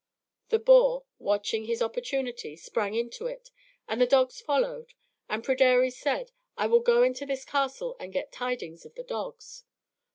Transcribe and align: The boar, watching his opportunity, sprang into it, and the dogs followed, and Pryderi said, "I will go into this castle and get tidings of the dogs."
The 0.49 0.57
boar, 0.57 1.05
watching 1.19 1.65
his 1.65 1.79
opportunity, 1.83 2.55
sprang 2.55 2.95
into 2.95 3.27
it, 3.27 3.51
and 3.87 4.01
the 4.01 4.07
dogs 4.07 4.41
followed, 4.41 4.95
and 5.29 5.43
Pryderi 5.43 5.91
said, 5.91 6.31
"I 6.57 6.65
will 6.65 6.79
go 6.79 7.03
into 7.03 7.23
this 7.23 7.45
castle 7.45 7.95
and 7.99 8.11
get 8.11 8.31
tidings 8.31 8.83
of 8.83 8.95
the 8.95 9.03
dogs." 9.03 9.63